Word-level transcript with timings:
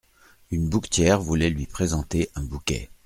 Une 0.49 0.67
bouquetière 0.67 1.21
voulait 1.21 1.51
lui 1.51 1.67
présenter 1.67 2.31
un 2.33 2.41
bouquet. 2.41 2.89